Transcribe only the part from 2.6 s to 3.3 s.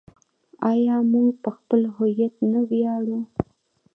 ویاړو؟